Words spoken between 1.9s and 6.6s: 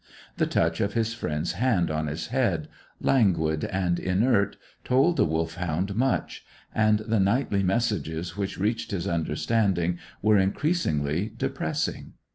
on his head, languid and inert, told the Wolfhound much;